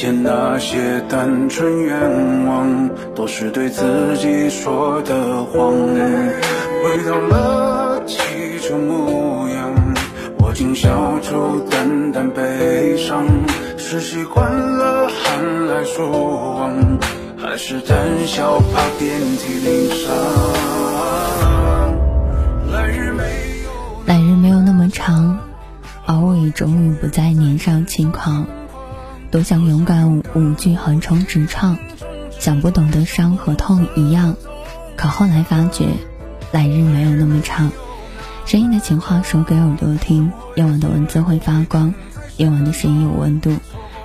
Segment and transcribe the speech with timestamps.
[0.00, 5.74] 以前那些单纯愿望，都是对自己说的谎。
[5.74, 8.16] 回到了起
[8.62, 9.70] 初模样，
[10.38, 13.26] 我竟笑出淡淡悲伤。
[13.76, 16.72] 是习惯了寒来暑往，
[17.36, 20.16] 还是胆小怕遍体鳞伤？
[22.72, 23.22] 来日没
[23.66, 23.70] 有，
[24.06, 25.40] 来日没有那么长，
[26.06, 28.46] 而我也终于不再年少轻狂。
[29.30, 31.78] 多想勇敢舞剧横冲直撞，
[32.40, 34.34] 想不懂得伤和痛一样。
[34.96, 35.86] 可后来发觉，
[36.50, 37.70] 来日没有那么长。
[38.44, 41.94] 声音的情话说给耳朵听，夜晚的文字会发光，
[42.38, 43.54] 夜晚的声音有温度。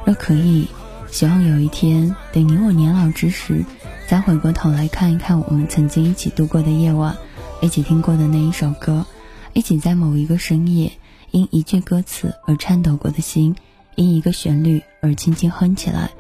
[0.06, 0.68] 若可以，
[1.10, 3.66] 希望有一天，等你我年老之时，
[4.08, 7.18] 再回过头来看一看我们曾经一起度过的夜晚，
[7.62, 9.08] 一起听过的那一首歌，
[9.54, 10.92] 一起在某一个深夜，
[11.32, 13.56] 因一句歌词而颤抖过的心。
[13.96, 16.12] 因一个旋律而轻轻哼起来，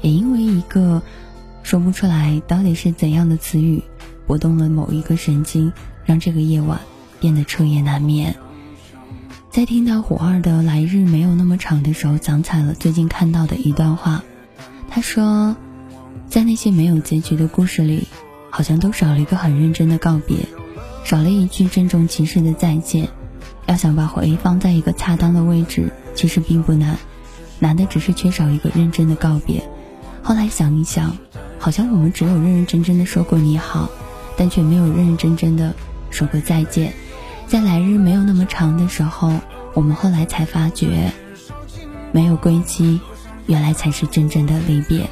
[0.00, 1.02] 也因为一个
[1.62, 3.82] 说不出来到底是怎样的词语，
[4.26, 5.72] 拨动了某一个神经，
[6.04, 6.80] 让这个夜晚
[7.20, 8.34] 变得彻夜难眠。
[9.50, 14.22] 在听到虎二的《来日没有那么长》的时候，想起了最近看到的一段话。
[14.88, 15.56] 他说，
[16.28, 18.08] 在那些没有结局的故事里，
[18.50, 20.38] 好像都少了一个很认真的告别，
[21.04, 23.08] 少了一句郑重其事的再见。
[23.66, 26.98] 要想把回忆放在一个恰当的位置，其实并不难。
[27.64, 29.66] 难的只是缺少一个认真的告别。
[30.22, 31.16] 后来想一想，
[31.58, 33.88] 好像我们只有认认真真的说过你好，
[34.36, 35.74] 但却没有认认真真的
[36.10, 36.92] 说过再见。
[37.46, 39.32] 在来日没有那么长的时候，
[39.72, 41.10] 我们后来才发觉，
[42.12, 43.00] 没有归期，
[43.46, 45.08] 原来才是真正的离别。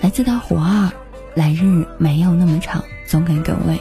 [0.00, 0.90] 来自大虎二，
[1.34, 3.78] 来日没有那么长，送给各位。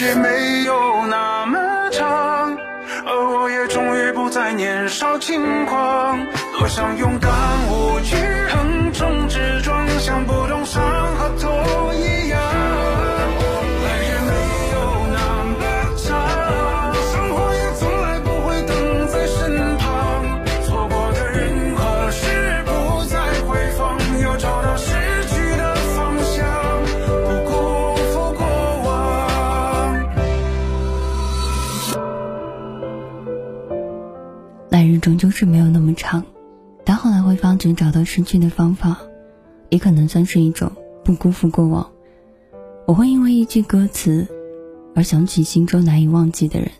[0.00, 1.58] 也没有那么
[1.92, 2.56] 长，
[3.04, 6.18] 而我也终于不再年少轻狂。
[6.58, 7.30] 多想勇敢
[7.68, 8.16] 无惧，
[34.98, 36.24] 终究是没有那么长，
[36.84, 38.98] 但后来会发觉找到失去的方法，
[39.68, 40.70] 也可能算是一种
[41.04, 41.90] 不辜负过往。
[42.86, 44.26] 我会因为一句歌词
[44.94, 46.70] 而想起心中难以忘记的人，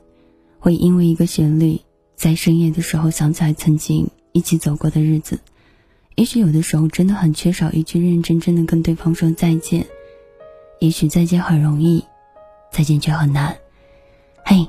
[0.59, 1.81] 会因为一个旋律
[2.17, 5.39] 在深夜的时候想起来曾经一起走过的日子。
[6.17, 9.87] 也许有的时候真的很缺少一句认认真真的跟对方说再见。
[10.81, 12.05] 也许再见很容易，
[12.73, 13.57] 再见却很难。
[14.45, 14.67] 嘿，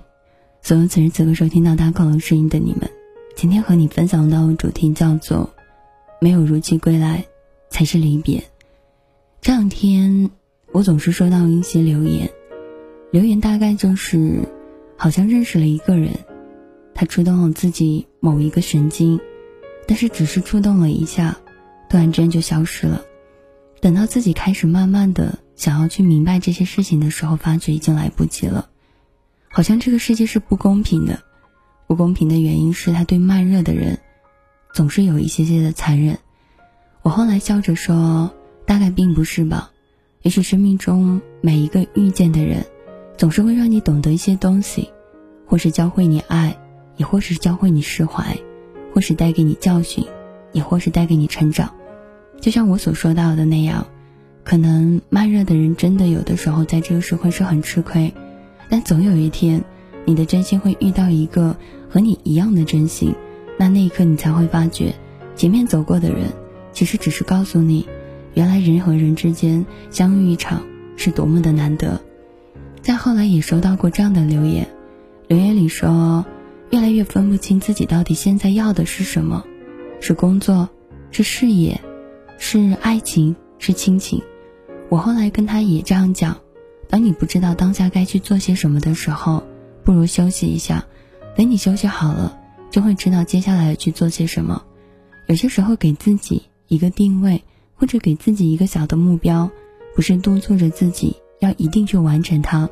[0.62, 2.90] 所有此时此刻收听到大恐龙声音的你们。
[3.36, 5.50] 今天和你分享到的主题叫做
[6.22, 7.26] “没有如期归来，
[7.70, 8.44] 才是离别”。
[9.42, 10.30] 这两天
[10.72, 12.30] 我总是收到一些留言，
[13.12, 14.48] 留言大概就是
[14.96, 16.12] 好像认识了一个人，
[16.94, 19.20] 他触动了自己某一个神经，
[19.88, 21.38] 但是只是触动了一下，
[21.90, 23.02] 突然之间就消失了。
[23.80, 28.70] 等到自己开始慢慢的想要去明白这些事情的时候，发觉已经来不及了。
[29.50, 31.24] 好像这个世界是不公平的。
[31.92, 34.00] 不公平的原因是他对慢热的人，
[34.74, 36.20] 总是有一些些的残忍。
[37.02, 38.32] 我后来笑着说，
[38.66, 39.72] 大概并不是吧。
[40.22, 42.66] 也许生命中每一个遇见的人，
[43.18, 44.90] 总是会让你懂得一些东西，
[45.46, 46.58] 或是教会你爱，
[46.96, 48.38] 也或是教会你释怀，
[48.94, 50.06] 或是带给你教训，
[50.54, 51.74] 也或是带给你成长。
[52.40, 53.86] 就像我所说到的那样，
[54.46, 58.14] 可能慢热的人真的有的时候在这个社会是很吃亏，
[58.70, 59.62] 但总有一天，
[60.06, 61.58] 你的真心会遇到一个。
[61.92, 63.14] 和你一样的真心，
[63.60, 64.96] 那那一刻你才会发觉，
[65.36, 66.32] 前面走过的人，
[66.72, 67.86] 其实只是告诉你，
[68.34, 70.64] 原来人和人之间相遇一场
[70.96, 72.02] 是多么的难得。
[72.82, 74.66] 再后来也收到过这样的留言，
[75.28, 76.26] 留言里说，
[76.70, 79.44] 越来越分不清自己到底现在要的是什么，
[80.00, 80.70] 是工作，
[81.12, 81.82] 是事业，
[82.38, 84.22] 是爱情，是亲情。
[84.88, 86.38] 我后来跟他也这样讲，
[86.88, 89.44] 当你不知道当下该去做些什么的时候，
[89.84, 90.86] 不如休息一下。
[91.36, 92.38] 等你休息好了，
[92.70, 94.64] 就会知道接下来去做些什么。
[95.28, 97.44] 有些时候，给自己一个定位，
[97.76, 99.50] 或者给自己一个小的目标，
[99.96, 102.70] 不是督促着自己要一定去完成它，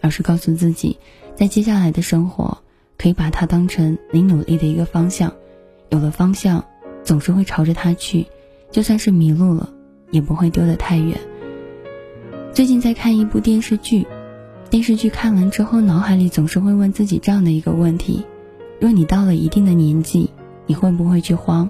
[0.00, 0.98] 而是告诉自己，
[1.36, 2.58] 在接下来的生活，
[2.98, 5.32] 可以把它当成你努力的一个方向，
[5.90, 6.64] 有了方向，
[7.04, 8.26] 总是会朝着它去，
[8.70, 9.72] 就算是迷路了，
[10.10, 11.18] 也不会丢得太远。
[12.52, 14.06] 最近在看一部电视剧，
[14.72, 18.24] 电视剧看完之后，脑海里总是会问自己这样的一个问题：
[18.80, 20.30] 若你到了一定的年纪，
[20.66, 21.68] 你会不会去慌？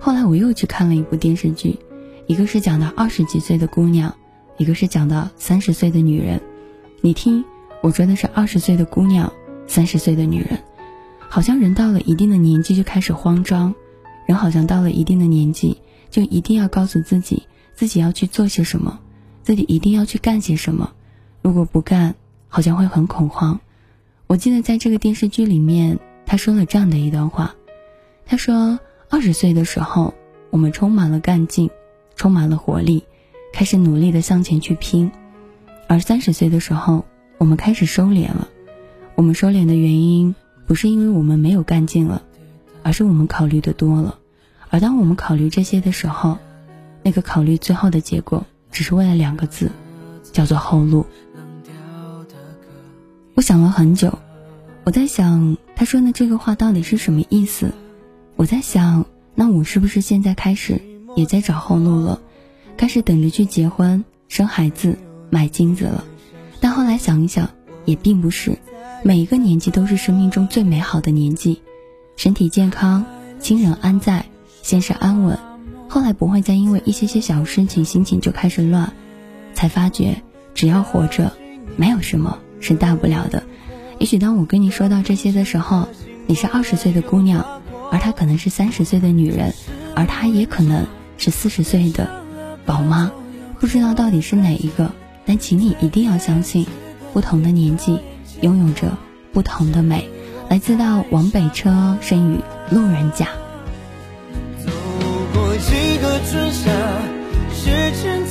[0.00, 1.78] 后来我又去看了一部电视剧，
[2.26, 4.12] 一个是讲的二十几岁的姑娘，
[4.56, 6.40] 一个是讲的三十岁的女人。
[7.00, 7.44] 你听，
[7.80, 9.32] 我说的是二十岁的姑娘，
[9.68, 10.58] 三十岁的女人。
[11.28, 13.72] 好像人到了一定的年纪就开始慌张，
[14.26, 15.78] 人好像到了一定的年纪
[16.10, 18.98] 就一定要告诉自己自己要去做些什么，
[19.44, 20.92] 自己一定要去干些什么。
[21.40, 22.16] 如果不干，
[22.52, 23.60] 好像会很恐慌。
[24.26, 27.54] 我记得在这个电视剧里面，他说了这样的一段话，
[28.26, 28.78] 他说：
[29.08, 30.12] 二十岁的时候，
[30.50, 31.70] 我们充满了干劲，
[32.14, 33.04] 充满了活力，
[33.54, 35.10] 开始努力的向前去拼；
[35.88, 37.06] 而三十岁的时候，
[37.38, 38.48] 我们开始收敛了。
[39.14, 40.34] 我们收敛的原因。
[40.64, 42.22] 不是因为我们没有干劲了，
[42.82, 44.18] 而是我们考虑的多了。
[44.70, 46.38] 而当我们考虑这些的时候，
[47.02, 49.70] 那个考虑最后的结果，只是为了两个字，
[50.32, 51.04] 叫做后路。
[53.42, 54.18] 想了很久，
[54.84, 57.72] 我在想他说的这个话到底是什么意思？
[58.36, 59.04] 我在想，
[59.34, 60.80] 那我是不是现在开始
[61.16, 62.20] 也在找后路了？
[62.76, 64.96] 开始等着去结婚、生孩子、
[65.28, 66.04] 买金子了？
[66.60, 67.50] 但后来想一想，
[67.84, 68.56] 也并不是。
[69.02, 71.60] 每一个年纪都是生命中最美好的年纪，
[72.16, 73.04] 身体健康，
[73.40, 74.24] 亲人安在，
[74.62, 75.38] 现实安稳，
[75.88, 78.92] 后来不会再因为一些些小事情心情就开始乱，
[79.54, 80.22] 才发觉
[80.54, 81.32] 只要活着，
[81.76, 83.42] 没有什么是大不了的。
[83.98, 85.88] 也许当我跟你说到这些的时候，
[86.26, 87.60] 你是二十岁的姑娘，
[87.90, 89.52] 而她可能是三十岁的女人，
[89.94, 90.86] 而她也可能
[91.18, 92.08] 是四十岁的
[92.64, 93.12] 宝妈，
[93.60, 94.90] 不知道到底是哪一个，
[95.26, 96.66] 但请你一定要相信，
[97.12, 98.00] 不同的年纪。
[98.40, 98.98] 拥有着
[99.32, 100.08] 不同的美，
[100.48, 102.38] 来自到往北车生于
[102.74, 103.28] 路人甲。
[104.58, 104.72] 走
[105.32, 106.72] 过几个春夏，
[107.54, 107.70] 时
[108.02, 108.21] 间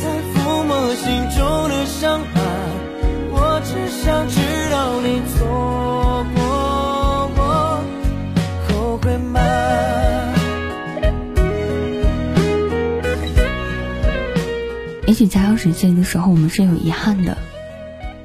[15.21, 17.37] 许在二十岁的时候，我们是有遗憾的；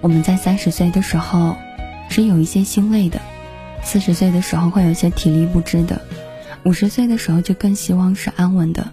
[0.00, 1.54] 我们在三十岁的时候。
[2.08, 3.20] 是有一些心累的，
[3.82, 6.00] 四十岁的时候会有些体力不支的，
[6.64, 8.92] 五十岁的时候就更希望是安稳的，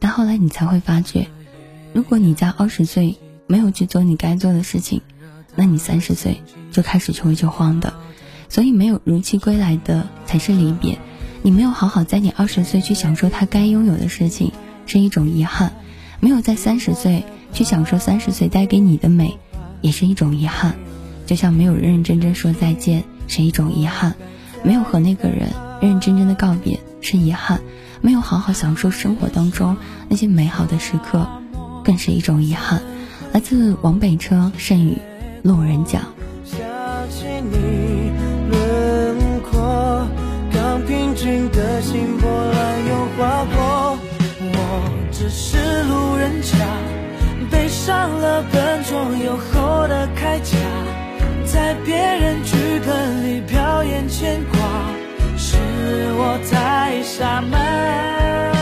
[0.00, 1.28] 但后来你才会发觉，
[1.92, 5.02] 如果你在二十岁没有去做你该做的事情，
[5.56, 6.40] 那你三十岁
[6.72, 7.92] 就开始就会就慌的，
[8.48, 10.98] 所以没有如期归来的才是离别，
[11.42, 14.52] 你没有好好在你二十岁去享受他该拥有的事情
[14.86, 15.74] 是一种遗憾，
[16.20, 19.38] 没有在三十岁去享受三十岁带给你的美，
[19.80, 20.74] 也是一种遗憾。
[21.26, 24.14] 就像没有认认真真说再见是一种遗憾，
[24.62, 25.50] 没有和那个人
[25.80, 27.60] 认认真真的告别是遗憾，
[28.00, 29.76] 没有好好享受生活当中
[30.08, 31.28] 那些美好的时刻，
[31.84, 32.80] 更是一种遗憾。
[33.32, 34.96] 来自王北车剩余
[35.42, 36.00] 路人甲。
[40.50, 43.97] 刚平静的心波澜又划过
[45.18, 46.56] 只是路人甲
[47.50, 50.56] 背上了笨重又厚的铠甲。
[51.44, 52.56] 在别人剧
[52.86, 54.60] 本里表演牵挂，
[55.36, 55.56] 是
[56.14, 58.57] 我太傻吗？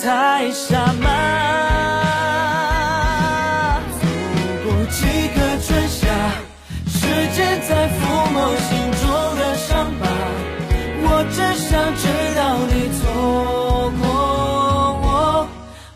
[0.00, 1.08] 太傻吗？
[4.00, 4.06] 走
[4.64, 6.08] 过几个春夏，
[6.86, 6.98] 时
[7.34, 7.98] 间在抚
[8.32, 9.02] 摸心中
[9.36, 10.06] 的伤疤，
[11.02, 12.02] 我只想知
[12.36, 12.40] 道
[12.72, 13.02] 你错
[14.00, 14.08] 过
[15.02, 15.06] 我，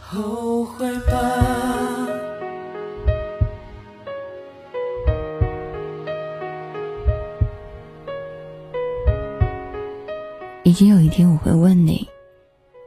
[0.00, 1.10] 后悔吧。
[10.64, 12.08] 也许有一天我会问你，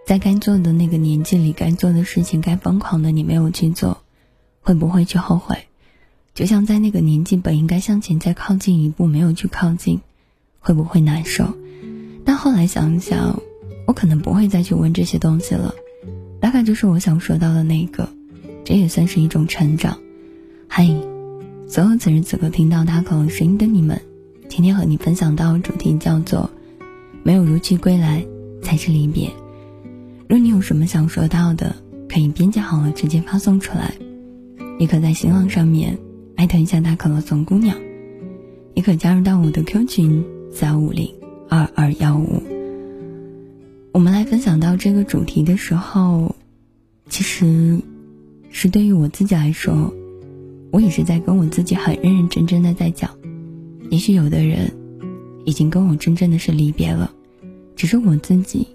[0.06, 4.04] 在该做的那个年纪里，该做的事情，该疯狂的你没有去做，
[4.62, 5.58] 会不会去后悔？
[6.36, 10.02] 就像在那个年纪本应该向前再靠近一步，没有去靠近，
[10.60, 11.56] 会不会难受？
[12.24, 13.42] 但后来想想，
[13.88, 15.74] 我可能不会再去问这些东西了。
[16.40, 18.08] 大概就是我想说到的那个，
[18.64, 19.98] 这也算是一种成长。
[20.68, 20.86] 嗨，
[21.68, 24.00] 所有此时此刻听到他口声音的你们，
[24.50, 26.52] 今天和你分享到的主题叫做。
[27.24, 28.24] 没有如期归来，
[28.62, 29.32] 才是离别。
[30.28, 31.76] 若你有什么想说到的，
[32.10, 33.94] 可以编辑好了直接发送出来，
[34.80, 36.00] 你可在新浪上面
[36.36, 37.78] 艾特一下大可乐总姑娘，
[38.74, 41.14] 也可加入到我的 Q 群三五零
[41.48, 42.42] 二二幺五。
[43.92, 46.36] 我们来分享到这个主题的时候，
[47.08, 47.80] 其实
[48.50, 49.94] 是对于我自己来说，
[50.72, 53.12] 我也是在跟我自己很认认真真的在讲。
[53.92, 54.74] 也许有的人
[55.46, 57.14] 已经跟我真正的是离别了，
[57.76, 58.68] 只是我自己。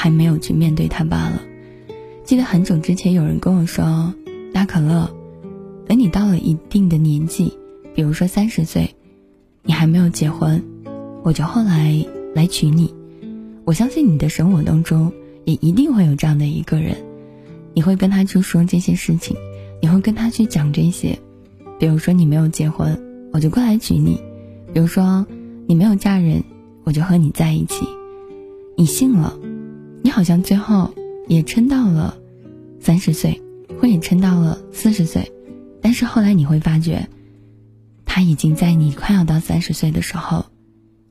[0.00, 1.42] 还没有去面对他罢了。
[2.22, 4.14] 记得很久之前有人跟我说
[4.54, 5.10] ：“大可乐，
[5.88, 7.52] 等你到了一定的年纪，
[7.96, 8.94] 比如说三十岁，
[9.64, 10.62] 你还没有结婚，
[11.24, 12.94] 我就后来来娶你。
[13.64, 15.12] 我相信你的生活当中
[15.44, 16.94] 也一定会有这样的一个人，
[17.74, 19.36] 你会跟他去说这些事情，
[19.82, 21.18] 你会跟他去讲这些。
[21.80, 22.96] 比如说你没有结婚，
[23.32, 24.14] 我就过来娶你；
[24.72, 25.26] 比如说
[25.66, 26.44] 你没有嫁人，
[26.84, 27.84] 我就和你在一起。
[28.76, 29.36] 你信了。”
[30.02, 30.94] 你好像最后
[31.26, 32.16] 也撑到了
[32.80, 33.42] 三十岁，
[33.80, 35.30] 或也撑到了四十岁，
[35.82, 37.08] 但是后来你会发觉，
[38.04, 40.46] 他已经在你快要到三十岁的时候，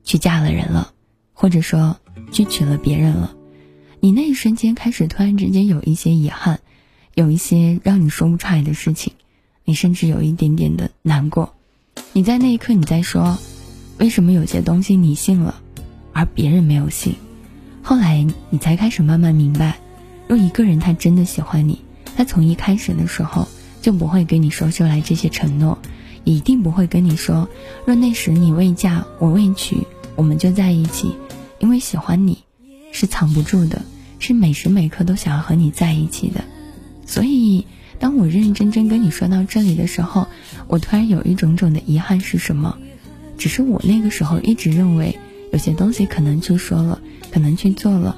[0.02, 0.92] 去嫁了人了，
[1.32, 1.96] 或者说
[2.32, 3.34] 去娶了别人了。
[4.00, 6.60] 你那一瞬间开始突然之间有一些遗憾，
[7.14, 9.12] 有一些让你说不出来的事情，
[9.64, 11.54] 你甚至有一点点的难过。
[12.12, 13.38] 你在那一刻你在说，
[13.98, 15.60] 为什么有些东西你信了，
[16.12, 17.14] 而别人没有信？
[17.88, 19.78] 后来你才开始慢慢明白，
[20.28, 21.80] 若一个人他真的喜欢你，
[22.18, 23.48] 他从一开始的时候
[23.80, 25.78] 就不会跟你说出来这些承诺，
[26.22, 27.48] 一定不会跟你说，
[27.86, 31.14] 若那时你未嫁我未娶，我们就在一起，
[31.60, 32.44] 因为喜欢你
[32.92, 33.80] 是藏不住的，
[34.18, 36.44] 是每时每刻都想要和你在一起的。
[37.06, 37.66] 所以，
[37.98, 40.28] 当我认认真真跟你说到这里的时候，
[40.66, 42.76] 我突然有一种种的遗憾是什么？
[43.38, 45.18] 只是我那个时候一直认为，
[45.54, 47.00] 有些东西可能就说了。
[47.30, 48.16] 可能去做了，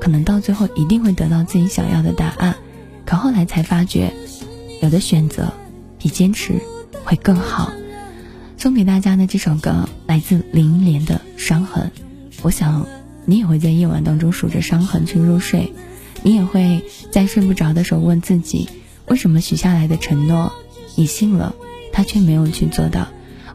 [0.00, 2.56] 可能到最后一定会得到自己想要的答案，
[3.04, 4.12] 可后来才发觉，
[4.82, 5.52] 有的选择
[5.98, 6.60] 比坚持
[7.04, 7.72] 会更好。
[8.56, 11.92] 送给大家的这首歌来自林忆莲的《伤痕》，
[12.42, 12.86] 我想
[13.24, 15.72] 你也会在夜晚当中数着伤痕去入睡，
[16.22, 18.68] 你也会在睡不着的时候问自己，
[19.06, 20.52] 为什么许下来的承诺
[20.96, 21.54] 你信了，
[21.92, 23.06] 他却没有去做到？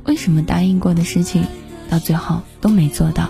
[0.05, 1.45] 为什么答应过的事情
[1.89, 3.29] 到最后都没做到？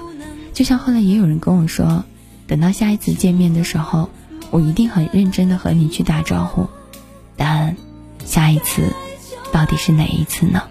[0.53, 2.03] 就像后来也有人跟我说，
[2.47, 4.09] 等到下一次见面的时候，
[4.51, 6.67] 我一定很认真的和你去打招呼。
[7.35, 7.75] 但
[8.23, 8.93] 下一次
[9.51, 10.61] 到底是哪一次呢？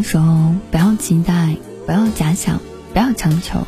[0.00, 0.18] 一首，
[0.70, 1.54] 不要期待，
[1.84, 2.58] 不要假想，
[2.94, 3.66] 不要强求，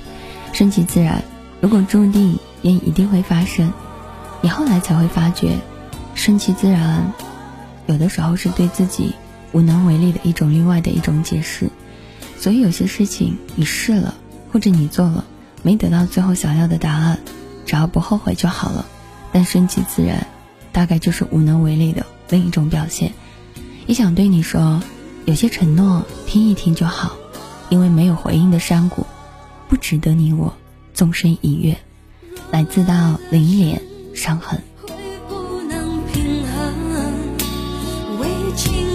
[0.55, 1.23] 顺其自然。
[1.61, 3.71] 如果注定，也一定会发生。
[4.41, 5.59] 你后来才会发觉，
[6.15, 7.13] 顺其自然，
[7.85, 9.15] 有的时候是对自己
[9.53, 11.69] 无能为力的一种另外的一种解释。
[12.39, 14.15] 所以有些事情你试了，
[14.51, 15.27] 或者你做了，
[15.63, 17.19] 没得到最后想要的答案，
[17.67, 18.87] 只要不后悔就好了。
[19.33, 20.27] 但顺其自然，
[20.73, 23.13] 大概就是无能为力的另一种表现。
[23.87, 24.83] 也想对你说。
[25.25, 27.17] 有些承诺听一听就好，
[27.71, 29.07] 因为没有回应的山谷，
[29.69, 30.53] 不值得你我
[30.93, 31.79] 纵身一跃。
[32.51, 33.81] 来自到零点
[34.15, 34.61] 伤痕。
[38.55, 38.92] 该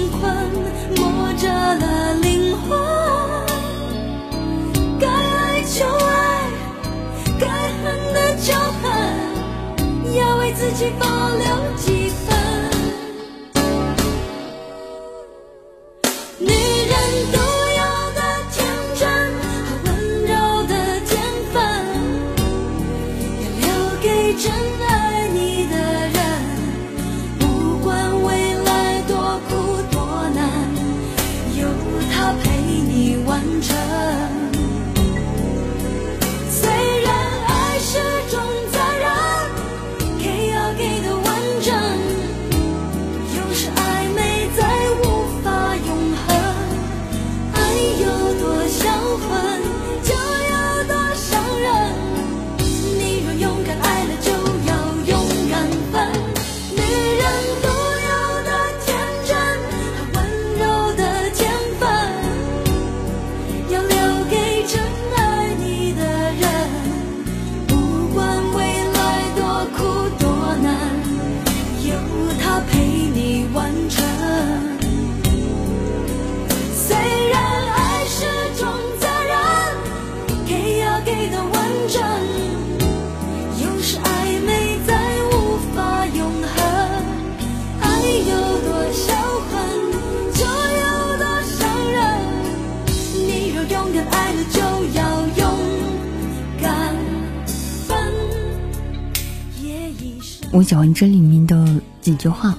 [100.57, 102.57] 我喜欢这里面的几句话：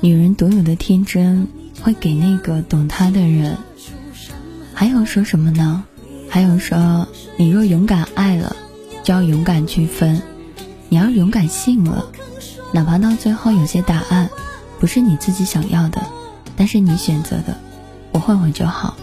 [0.00, 1.46] 女人独有的天真
[1.80, 3.56] 会给那个懂她的人。
[4.74, 5.84] 还有说什么呢？
[6.28, 7.06] 还有说，
[7.36, 8.56] 你若勇敢爱了，
[9.04, 10.20] 就要勇敢去分；
[10.88, 12.06] 你要勇敢信了，
[12.74, 14.28] 哪怕到最后有些答案
[14.80, 16.02] 不是你自己想要的，
[16.56, 17.56] 但是你选择的，
[18.10, 18.96] 不后悔就好。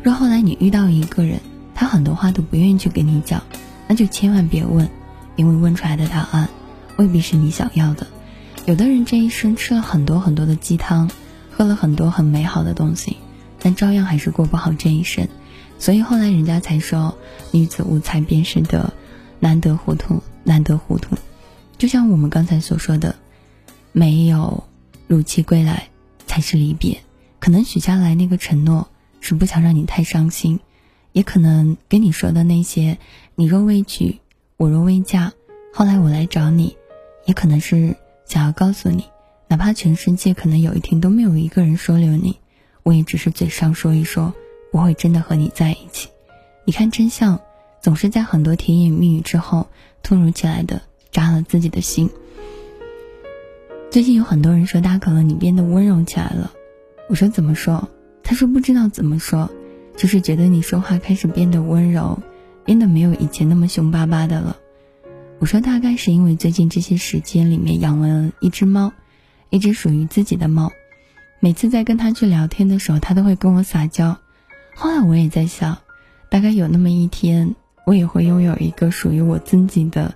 [0.00, 1.40] 若后来你遇到一个人，
[1.74, 3.42] 他很多话都不愿意去跟你讲，
[3.88, 4.88] 那就千万别问，
[5.34, 6.48] 因为问出来的答案。
[6.96, 8.06] 未必是你想要的。
[8.64, 11.10] 有的人这一生吃了很多很多的鸡汤，
[11.50, 13.16] 喝了很多很美好的东西，
[13.60, 15.28] 但照样还是过不好这一生。
[15.78, 17.16] 所以后来人家才说，
[17.52, 18.92] 女子无才便是德，
[19.38, 21.16] 难得糊涂，难得糊涂。
[21.78, 23.14] 就像我们刚才所说的，
[23.92, 24.64] 没有
[25.06, 25.88] 如期归来
[26.26, 26.98] 才是离别。
[27.38, 28.88] 可能许下来那个承诺
[29.20, 30.58] 是不想让你太伤心，
[31.12, 32.98] 也可能跟你说的那些，
[33.34, 34.18] 你若未娶，
[34.56, 35.32] 我若未嫁，
[35.72, 36.74] 后来我来找你。
[37.26, 39.04] 也可能是想要告诉你，
[39.48, 42.38] 哪怕全世界可能有一天都没有一个人收留你，
[42.82, 44.32] 我也只是嘴上说一说，
[44.72, 46.08] 不会真的和你在一起。
[46.64, 47.38] 你看，真相
[47.80, 49.68] 总是在很多甜言蜜语之后，
[50.02, 52.08] 突如其来的扎了自己的心。
[53.90, 56.52] 最近有很多人说大可乐你变得温柔起来了，
[57.08, 57.88] 我说怎么说？
[58.22, 59.48] 他说不知道怎么说，
[59.96, 62.18] 就是觉得你说话开始变得温柔，
[62.64, 64.56] 变得没有以前那么凶巴巴的了。
[65.38, 68.92] 我说大概是因为最近这些时间里面养了一只猫，
[69.50, 70.72] 一只属于自己的猫。
[71.40, 74.16] 每次在跟他去聊天的时候，他都会跟我撒娇。
[74.74, 75.76] 后来我也在想，
[76.30, 80.14] 大概有那么一天，我也会拥有一个属于我自己的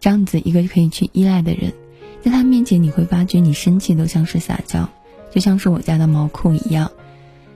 [0.00, 1.72] 这样子一个可以去依赖的人。
[2.20, 4.88] 在他面前，你会发觉你生气都像是撒娇，
[5.30, 6.90] 就像是我家的毛裤一样。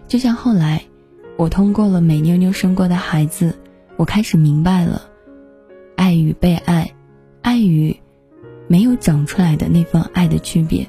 [0.07, 0.85] 就像后来，
[1.37, 3.59] 我通过了美妞妞生过的孩子，
[3.97, 5.03] 我开始明白了，
[5.97, 6.93] 爱与被爱。
[7.43, 7.97] 爱与
[8.69, 10.87] 没有长出来的那份爱的区别。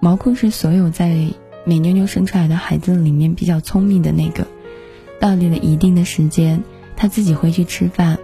[0.00, 1.28] 毛裤是所有在
[1.64, 4.46] 美妞妞生出来的孩子里面比较聪明的那个，
[5.18, 6.62] 到了一定的时间，
[6.96, 8.18] 他自己会去吃饭，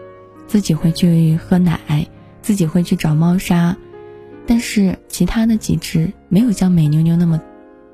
[0.47, 2.07] 自己会去喝奶，
[2.43, 3.77] 自己会去找猫砂。
[4.47, 7.41] 但是其他的几只没有像美妞妞那么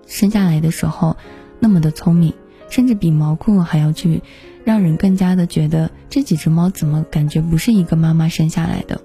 [0.06, 1.16] 生下来的时候
[1.60, 2.34] 那么的聪明，
[2.68, 4.22] 甚至比毛裤还要去
[4.64, 9.00] 让人更加的觉得这几只猫怎么感觉不是一个妈妈生下来的。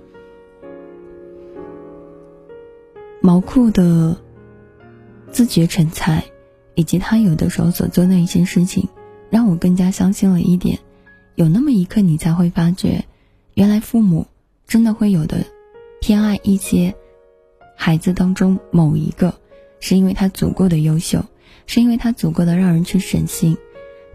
[3.22, 4.18] 毛裤的
[5.32, 6.26] 自觉成才，
[6.74, 8.90] 以及他有的时候所做的一些事情，
[9.30, 10.80] 让我更加相信了一点：
[11.36, 13.06] 有那么一刻，你才会发觉，
[13.54, 14.26] 原来父母
[14.66, 15.46] 真的会有的
[16.02, 16.96] 偏爱一些
[17.78, 19.36] 孩子当中某一个，
[19.80, 21.24] 是因为他足够的优秀，
[21.68, 23.56] 是因为他足够的让人去省心。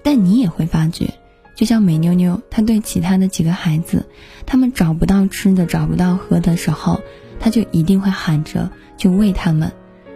[0.02, 1.14] 但你也会发觉，
[1.54, 4.04] 就像美妞妞，她对其他的几个孩子，
[4.46, 7.00] 他们找不到吃的、找不到喝的时候，
[7.38, 8.70] 他就一定会喊着。
[8.96, 9.72] 去喂他们，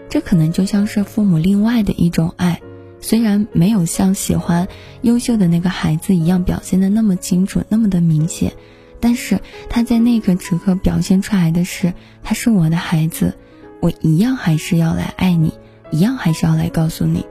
[0.09, 2.61] 这可能就像是父母另外的一种爱，
[3.01, 4.69] 虽然没有像喜欢
[5.03, 8.53] 优秀的那个孩子一样表现的那么清楚、那么的明显，
[9.01, 13.37] 但是他在那个时刻表现出来的是，他是我的孩子，
[13.81, 15.55] 我一样还是要来爱你，
[15.91, 17.25] 一样还是要来告诉你。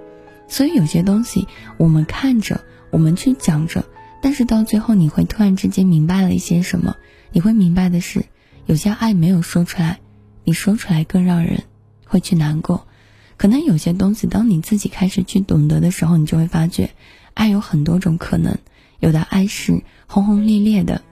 [0.47, 3.85] 所以有些东西我们看着，我们去讲着，
[4.21, 6.95] 但是到最后你会突然之间明白了一些什么，
[7.31, 8.25] 你会明白的是，
[8.65, 9.99] 有些爱没有说出来。
[10.49, 11.61] 你说出来更让人
[12.07, 12.87] 会去难过，
[13.37, 16.89] 可能有些东西，当你自己开始去懂得的时候，你就会发觉，
[17.35, 18.57] 爱有很多种可能，
[18.99, 21.03] 有的爱是轰轰烈烈的，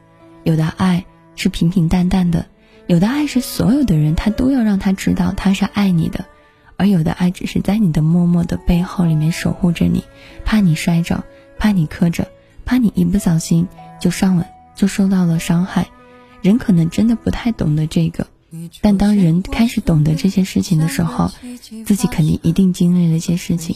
[0.43, 2.47] 有的爱是平平淡淡的，
[2.87, 6.25] 有的爱是所有的人他都要让他知道他是爱你的，
[6.75, 10.03] 而有的爱只是在你的默默的背后里面守护着你，
[10.45, 11.23] 怕你摔着，
[11.59, 12.27] 怕你磕着，
[12.65, 13.67] 怕你一不小心
[14.01, 15.89] 就上了，就受到了伤害，
[16.41, 18.25] 人可能真的不太懂得这个。
[18.81, 21.31] 但当人开始懂得这些事情的时候，
[21.85, 23.75] 自己肯定一定经历了一些事情，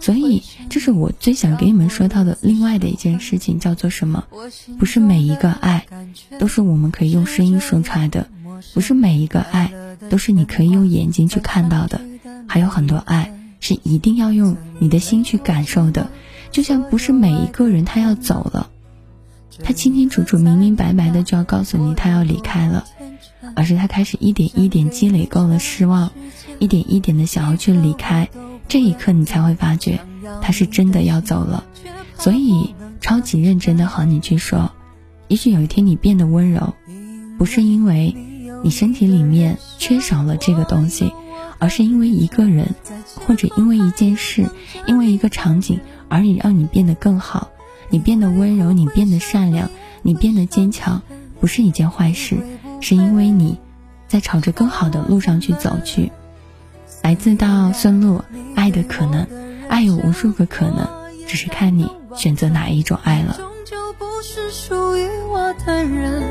[0.00, 4.24] 所以这是我最想给你们说到的另外的一件事情，叫做什么？
[4.78, 5.86] 不是每一个爱
[6.38, 8.28] 都是我们可以用声音说出来的，
[8.74, 9.72] 不是每一个爱
[10.10, 12.00] 都是你可以用眼睛去看到的，
[12.48, 16.10] 还有很多爱是一定要用你的心去感受的，
[16.50, 18.70] 就像不是每一个人他要走了，
[19.62, 22.84] 他清清楚楚、明明白白的就要告诉你他要离开了。
[23.54, 26.10] 而是他开始一点一点积累够了失望，
[26.58, 28.28] 一点一点的想要去离开，
[28.68, 30.00] 这一刻你才会发觉
[30.40, 31.64] 他是真的要走了。
[32.16, 34.72] 所以超级认真的和你去说，
[35.28, 36.74] 也许有一天你变得温柔，
[37.38, 38.16] 不是因为
[38.64, 41.12] 你身体里面缺少了这个东西，
[41.58, 42.74] 而是因为一个人，
[43.26, 44.46] 或者因为一件事，
[44.86, 47.50] 因为一个场景，而你让你变得更好，
[47.90, 49.70] 你变得温柔，你变得善良，
[50.02, 51.02] 你变得坚强，
[51.40, 52.36] 不是一件坏事。
[52.80, 53.58] 是因为你
[54.06, 56.12] 在朝着更好的路上去走去。
[57.02, 58.22] 来自到孙露，
[58.54, 59.26] 爱的可能，
[59.68, 60.88] 爱有无数个可能，
[61.26, 63.34] 只是看你选择哪一种爱了。
[63.36, 66.22] 终究不是属于我的人，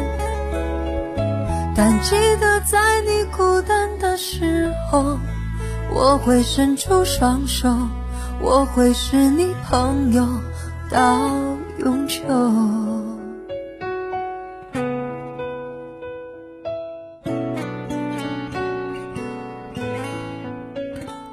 [1.76, 5.18] 但记得在你孤单的时候，
[5.94, 7.76] 我会伸出双手，
[8.42, 10.28] 我会是你朋友
[10.90, 11.30] 到
[11.80, 12.24] 永久。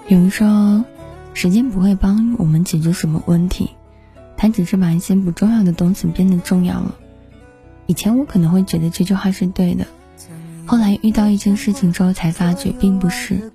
[0.06, 0.84] 有人说，
[1.32, 3.70] 时间不会帮我们解决什么问题，
[4.36, 6.94] 它只是把一些不重要的东西变得重要了。
[7.86, 9.86] 以前我可能会觉得这句话是对的，
[10.66, 13.50] 后来遇到一件事情之后才发觉并不是。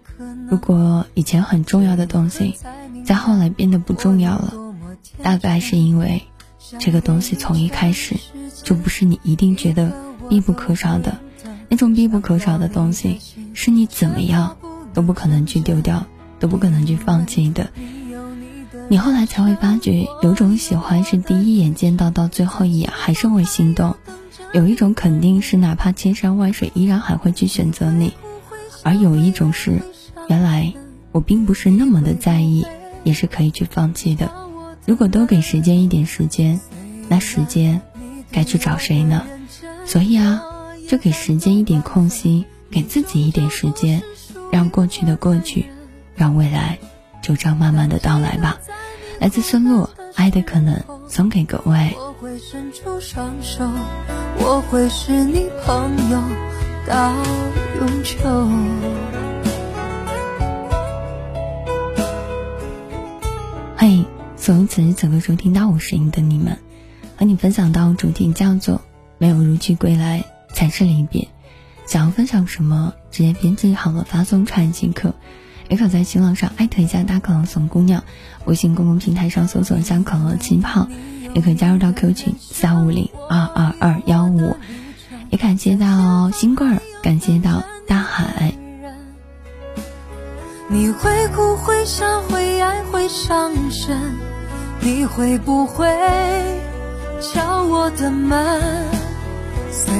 [0.50, 2.56] 如果以前很重要的东西，
[3.06, 4.54] 在后来变得不重要了，
[5.22, 6.24] 大概是因为
[6.80, 8.16] 这个东西从一开始
[8.64, 9.94] 就不是你一定觉得
[10.28, 11.20] 必不可少的
[11.70, 13.20] 那种必不可少的东西，
[13.54, 14.58] 是你怎么样
[14.96, 16.08] 都不可能去丢掉。
[16.39, 17.69] 都不可能去放弃的。
[18.88, 23.91] 你后来才会发觉，有种喜欢是第一眼见到，到最后一眼还是会心动；
[24.52, 28.13] 有一种肯定是哪怕千山万水，依然还会去选择你；
[28.84, 29.80] 而有一种是，
[30.28, 30.73] 原来
[31.12, 32.65] 我并不是那么的在意，
[33.04, 34.32] 也是可以去放弃的。
[34.88, 36.60] 如果都给时间一点时间，
[37.08, 37.82] 那时间
[38.32, 39.23] 该去找谁呢？
[39.86, 40.41] 所以啊，
[40.88, 44.02] 就给时间一点空隙，给自己一点时间，
[44.52, 45.65] 让过去的过去。
[46.20, 46.78] 让未来
[47.22, 48.60] 就这样慢慢的到来吧。
[49.22, 50.76] 来自孙露，《爱的可能》
[51.08, 51.96] 送给各位。
[51.96, 53.64] 我会伸出双手，
[54.38, 56.22] 我会是你朋友
[56.86, 57.14] 到
[57.80, 58.20] 永久。
[63.78, 64.06] 欢迎
[64.36, 66.58] 所有此时此刻收听到我声音的你们，
[67.16, 68.82] 和你分享到主题叫做
[69.20, 71.30] “没有如期归来才是离别”。
[71.88, 75.16] 想要分享什么，直接编辑好了发送出来即可。
[75.70, 78.04] 也可在新浪上艾特一下大可乐怂姑娘，
[78.46, 80.88] 微信公共平台上搜索一下可乐气泡，
[81.34, 84.58] 也可以加入到 Q 群三五零二二二幺五。
[85.30, 88.52] 也感谢到新贵儿，感谢到大海。
[90.68, 93.96] 你会哭会笑会爱会伤神，
[94.82, 95.88] 你会不会
[97.22, 98.60] 敲我的门？
[99.72, 99.94] 虽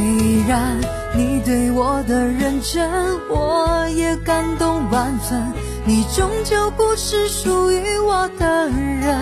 [0.48, 0.78] 然
[1.16, 2.90] 你对我的认真，
[3.30, 5.52] 我也感动万分。
[5.86, 9.18] 你终究不是属于我的人，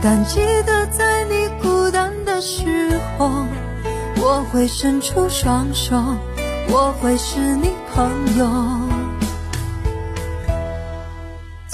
[0.00, 3.46] 但记得在你孤单的时候，
[4.16, 5.96] 我会伸出双手，
[6.68, 8.46] 我会是你朋友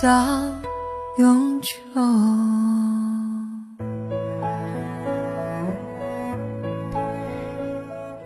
[0.00, 0.38] 到
[1.18, 1.74] 永久。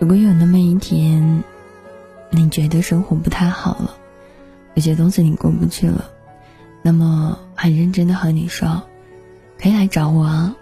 [0.02, 1.44] 如果有那么一天，
[2.30, 3.94] 你觉得生活不太好了。
[4.74, 6.10] 有些东西你过不去了，
[6.82, 8.82] 那么很认真的和你说，
[9.60, 10.56] 可以来找我啊，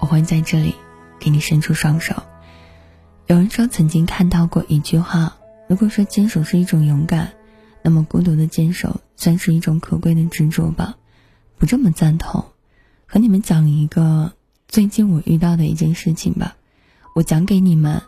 [0.00, 0.74] 我会在这里
[1.20, 2.16] 给你伸出双手。
[3.28, 5.36] 有人说曾经看到过一句话，
[5.68, 7.30] 如果说坚守是一种勇敢，
[7.80, 10.96] 那么孤独的坚守算是一种可贵的执着吧。
[11.58, 12.44] 不这么赞同，
[13.06, 14.32] 和你们讲一个
[14.66, 16.56] 最近我遇到的一件事情吧，
[17.14, 18.02] 我讲给你们，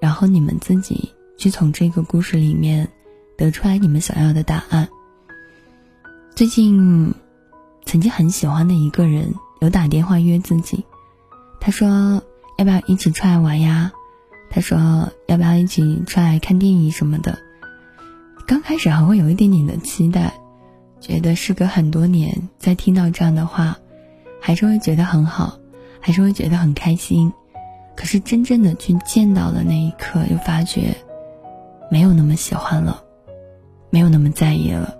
[0.00, 2.88] 然后你们自己去从这个故事里面。
[3.38, 4.88] 得出来你们想要的答案。
[6.34, 7.12] 最近，
[7.84, 10.86] 曾经很喜欢的一个人有打电话约自己，
[11.60, 12.22] 他说
[12.56, 13.92] 要不要一起出来玩呀？
[14.48, 17.38] 他说要不要一起出来看电影什么的。
[18.46, 20.32] 刚开始还会有一点点的期待，
[20.98, 23.76] 觉得事隔很多年再听到这样的话，
[24.40, 25.58] 还是会觉得很好，
[26.00, 27.30] 还是会觉得很开心。
[27.96, 30.94] 可是真正的去见到的那一刻，又发觉
[31.90, 33.02] 没有那么喜欢了。
[33.88, 34.98] 没有那么在意了，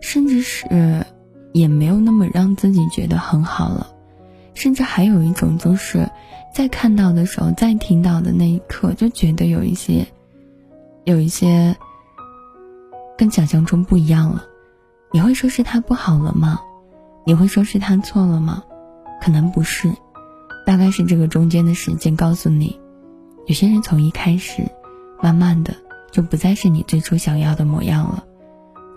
[0.00, 1.04] 甚至是
[1.52, 3.88] 也没有那么让自己觉得很好了，
[4.54, 6.08] 甚至还有一种就是
[6.54, 10.06] 在看到的时候，在听到的那一刻，就觉得有一些，
[11.04, 11.74] 有一些
[13.16, 14.44] 跟想象中不一样了。
[15.10, 16.60] 你会说是他不好了吗？
[17.24, 18.62] 你会说是他错了吗？
[19.20, 19.90] 可能不是，
[20.68, 22.78] 大概是这个中间的时间告诉你，
[23.46, 24.68] 有些人从一开始，
[25.18, 25.74] 慢慢的
[26.10, 28.22] 就不再是你最初想要的模样了。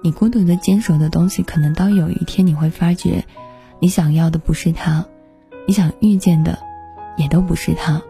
[0.03, 3.23] 你孤独的坚守的东西，可能到有一天你会发觉，
[3.79, 5.05] 你想要的不是他，
[5.65, 6.59] 你想遇见的，
[7.15, 8.01] 也都不是他，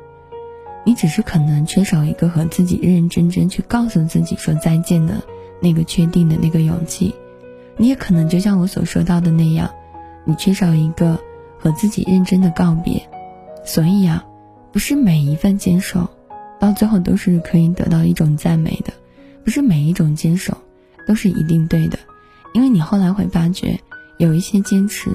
[0.84, 5.22] 你只是可能缺少一个和自己认认真真去告诉自己说再见的
[5.62, 7.14] 那个确定的那个勇气，
[7.78, 9.70] 你也可能就像我所说到的那样，
[10.26, 11.20] 你缺少一个
[11.60, 13.08] 和自己认真的告别，
[13.64, 14.24] 所以啊，
[14.72, 16.08] 不是每一份坚守，
[16.60, 18.94] 到最后都是可以得到一种赞美的。
[19.44, 20.56] 不是每一种坚守
[21.08, 21.98] 都是一定对的，
[22.54, 23.80] 因为你后来会发觉，
[24.18, 25.10] 有一些坚持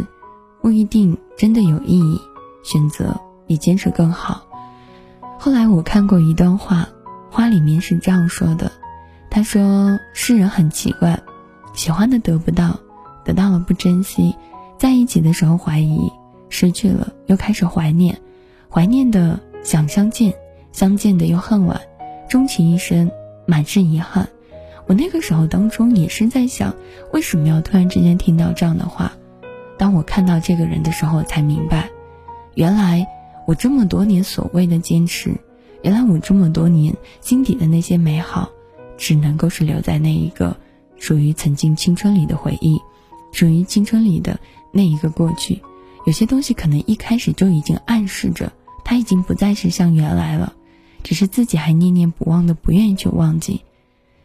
[0.60, 2.20] 不一定真的有意义，
[2.64, 4.44] 选择比坚持更好。
[5.38, 6.88] 后来我看过一段话，
[7.30, 8.72] 话里面是这样说的
[9.30, 11.20] ：“他说，世人很奇怪，
[11.72, 12.80] 喜欢的得不到，
[13.24, 14.34] 得到了不珍惜，
[14.76, 16.10] 在一起的时候怀疑，
[16.48, 18.18] 失去了又开始怀念，
[18.76, 20.34] 怀念的想相见，
[20.70, 21.80] 相见的又恨晚，
[22.28, 23.10] 终其一生
[23.46, 24.28] 满是遗憾。”
[24.86, 26.74] 我那个时候当中也是在想，
[27.10, 29.14] 为什么要突然之间听到这样的话？
[29.78, 31.88] 当我看到这个人的时候，才明白，
[32.52, 33.06] 原来。
[33.46, 35.32] 我这么多年所谓的坚持，
[35.82, 38.50] 原来我这么多年心底的那些美好，
[38.98, 40.54] 只能够是留在那一个
[40.98, 42.78] 属于曾经青春里的回忆，
[43.32, 44.38] 属于青春里的
[44.70, 45.62] 那一个过去。
[46.06, 48.52] 有些东西可能一开始就已经暗示着，
[48.86, 50.52] 他已经不再是像原来了，
[51.02, 53.62] 只是自己还念念不忘的，不愿意去忘记。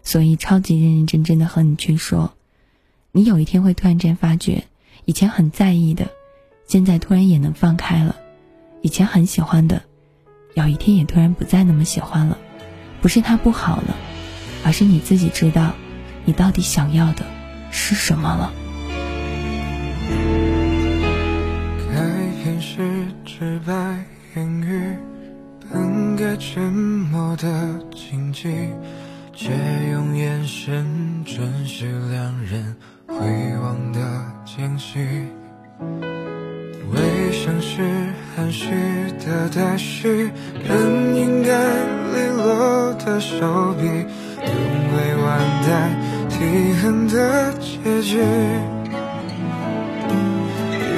[0.03, 2.33] 所以超级认认真真的和你去说，
[3.11, 4.65] 你有一天会突然间发觉，
[5.05, 6.11] 以前很在意的，
[6.67, 8.15] 现在突然也能放开了。
[8.83, 9.81] 以前很喜欢的，
[10.53, 12.37] 有一天也突然不再那么喜欢了，
[13.01, 13.97] 不是他不好了，
[14.63, 15.73] 而是你自己知道，
[16.23, 17.25] 你到底想要的
[17.71, 18.53] 是什么了。
[21.91, 24.95] 改变是直白言语，
[25.69, 27.49] 本该沉默的
[27.93, 28.47] 禁忌，
[29.33, 29.51] 却
[29.91, 32.73] 用眼神准许两人
[33.07, 33.15] 回
[33.61, 33.99] 望的
[34.45, 34.99] 间隙。
[36.93, 37.81] 微笑是
[38.33, 38.69] 含蓄
[39.25, 40.31] 的待续，
[40.65, 41.49] 更应该
[42.13, 44.47] 利落的手笔，用
[44.95, 45.93] 委婉代
[46.29, 48.17] 替恨的结局，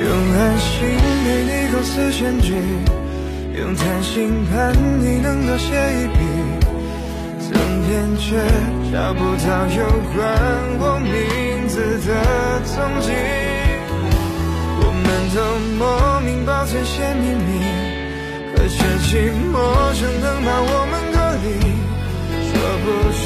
[0.05, 0.87] 用安心
[1.25, 2.53] 给你构思全局，
[3.55, 6.17] 用贪心盼你能多写一笔，
[7.39, 7.51] 怎
[7.85, 8.35] 偏却
[8.91, 10.17] 找不到有关
[10.79, 12.09] 我名字的
[12.65, 13.13] 踪迹。
[14.81, 15.37] 我们都
[15.77, 15.81] 莫
[16.21, 17.61] 名保存些秘密，
[18.55, 19.11] 可却寂
[19.53, 19.53] 寞
[19.93, 21.45] 成能把我们隔离。
[22.49, 22.85] 说不
[23.21, 23.23] 出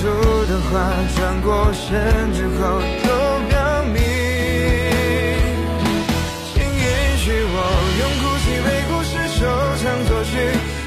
[0.51, 0.75] 的话，
[1.15, 1.87] 转过身
[2.33, 2.61] 之后
[3.07, 3.07] 都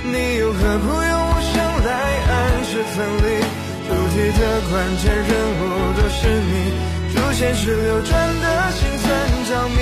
[0.05, 1.53] 你又何苦用无声
[1.85, 1.89] 来
[2.29, 3.29] 暗示分离？
[3.87, 5.63] 主题的关键人物
[5.97, 6.53] 都是你，
[7.13, 9.07] 主线是流转的心酸
[9.49, 9.79] 着迷。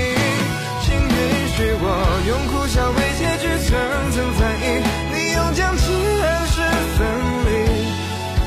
[0.83, 1.09] 请允
[1.55, 1.85] 许我
[2.27, 3.77] 用苦笑为结局，层
[4.13, 4.65] 层翻译。
[5.13, 5.83] 你用将其
[6.23, 6.57] 暗示
[6.97, 6.99] 分
[7.45, 7.49] 离，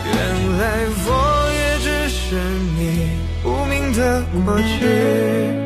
[0.05, 0.15] 原
[0.57, 0.61] 来
[1.05, 1.09] 我
[1.53, 2.19] 也只是
[2.77, 2.79] 你
[3.43, 3.99] 无名的
[4.45, 5.60] 过去。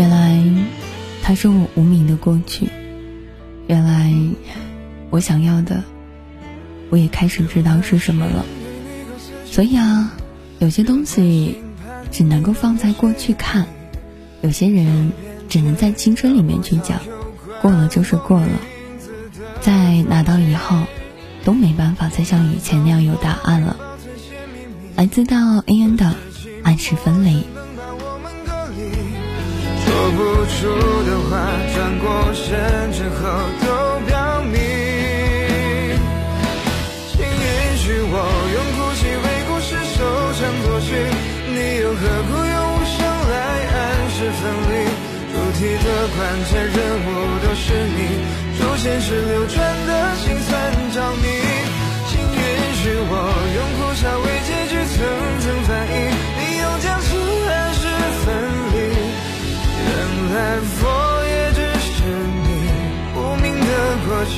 [0.00, 0.42] 原来
[1.22, 2.70] 他是我无名的过去，
[3.66, 4.10] 原来
[5.10, 5.84] 我想要的，
[6.88, 8.46] 我也开始知道是什么了。
[9.44, 10.14] 所以啊。
[10.58, 11.56] 有些东西
[12.12, 13.66] 只能够放在过去看，
[14.42, 15.10] 有些人
[15.48, 17.00] 只能在青春里面去讲，
[17.62, 18.60] 过了就是过了，
[19.62, 20.82] 在拿到以后
[21.44, 23.74] 都没办法再像以前那样有答案了。
[24.96, 26.14] 来自到 A N 的
[26.62, 27.42] 暗示分离。
[30.16, 30.66] 不出
[31.04, 31.32] 的话
[31.74, 33.20] 转过身之后
[33.62, 33.66] 都
[34.06, 34.58] 表明
[37.10, 38.16] 请允许我
[38.54, 39.98] 用哭泣为故事收
[40.34, 40.90] 场作序
[41.54, 42.98] 你又何苦用无声
[43.30, 43.34] 来
[43.70, 43.78] 暗
[44.10, 44.72] 示分离
[45.30, 46.18] 主题的关
[46.50, 47.08] 键人物
[47.42, 47.98] 都是你
[48.58, 50.50] 主线是流转的心酸
[50.92, 51.24] 着迷
[52.08, 52.40] 请允
[52.82, 53.14] 许我
[53.56, 55.39] 用苦笑为结局层
[60.40, 60.84] 来我
[61.26, 61.90] 也只是
[62.46, 62.48] 你
[63.14, 63.68] 无名的
[64.08, 64.32] 过去。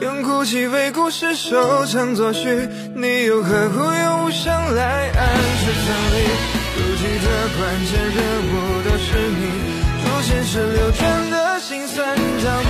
[0.00, 5.26] 用哭泣为故事收场作序，你又何苦用无声来暗
[5.58, 6.53] 示分离？
[6.74, 8.18] 主题的关键人
[8.50, 9.42] 物都是你，
[10.02, 12.22] 主线是流转的心酸着
[12.60, 12.66] 迷。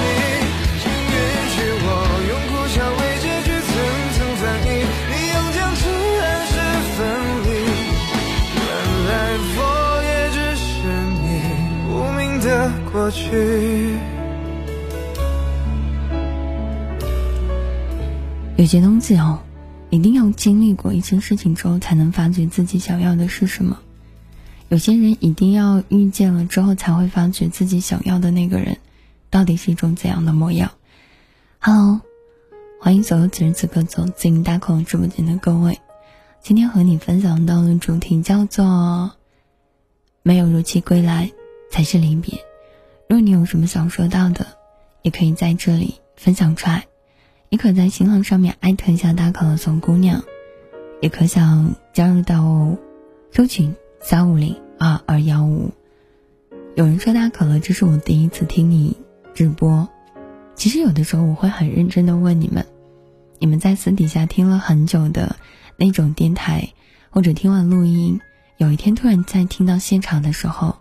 [0.80, 1.16] 请允
[1.48, 1.88] 许我
[2.28, 3.72] 用苦笑为结局，层
[4.12, 4.68] 层翻译。
[5.08, 5.82] 你用将其
[6.20, 6.52] 暗示
[6.96, 6.98] 分
[7.44, 7.48] 离，
[8.56, 8.62] 原
[9.08, 9.10] 来
[9.56, 9.58] 我
[10.04, 10.66] 也只是
[11.22, 11.24] 你
[11.90, 12.46] 无名的
[12.92, 13.18] 过去。
[18.56, 19.40] 有些东西哦，
[19.90, 23.78] 一定要经历过一些事情之后，才能发觉自己想要的是什么。
[24.74, 28.78] 有些人一定要遇见了之后，才会发觉自己想要的那个人，
[29.30, 30.72] 到底是一种怎样的模样。
[31.60, 32.00] Hello，
[32.80, 35.78] 欢迎所有此时此刻走进大口直播间的各位。
[36.42, 39.12] 今天和你分享到的主题叫做
[40.24, 41.30] “没有如期归来，
[41.70, 42.36] 才是离别”。
[43.08, 44.44] 如果你有什么想说到的，
[45.02, 46.84] 也可以在这里分享出来。
[47.48, 50.24] 你可在新浪上面艾特一下大口的怂姑娘，
[51.00, 52.76] 也可想加入到
[53.30, 55.72] Q 群三五零二二幺五。
[56.74, 58.96] 有人说大可乐，这是我第一次听你
[59.34, 59.88] 直播。
[60.54, 62.66] 其实有的时候我会很认真的问你们，
[63.38, 65.36] 你们在私底下听了很久的。
[65.76, 66.68] 那种电台，
[67.10, 68.20] 或者听完录音，
[68.58, 70.76] 有一天突然在听到现场的时候，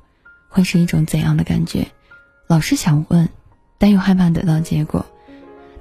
[0.49, 1.88] 会是一种怎样的感觉？
[2.45, 3.27] 老是想问，
[3.79, 5.08] 但又害怕得到结果，